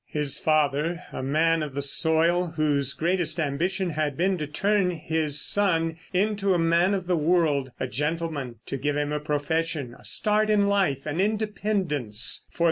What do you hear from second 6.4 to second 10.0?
a man of the world, a gentleman, to give him a profession,